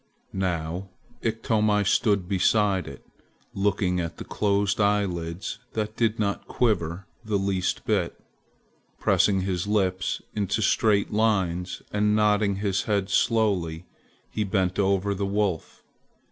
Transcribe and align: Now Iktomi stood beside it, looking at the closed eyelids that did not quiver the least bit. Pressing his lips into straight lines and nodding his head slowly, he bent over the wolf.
Now 0.33 0.87
Iktomi 1.21 1.83
stood 1.85 2.27
beside 2.27 2.87
it, 2.87 3.05
looking 3.53 3.99
at 3.99 4.17
the 4.17 4.23
closed 4.23 4.81
eyelids 4.81 5.59
that 5.73 5.95
did 5.95 6.17
not 6.17 6.47
quiver 6.47 7.05
the 7.23 7.37
least 7.37 7.85
bit. 7.85 8.19
Pressing 8.99 9.41
his 9.41 9.67
lips 9.67 10.19
into 10.33 10.59
straight 10.63 11.13
lines 11.13 11.83
and 11.91 12.15
nodding 12.15 12.55
his 12.55 12.85
head 12.85 13.11
slowly, 13.11 13.85
he 14.31 14.43
bent 14.43 14.79
over 14.79 15.13
the 15.13 15.27
wolf. 15.27 15.83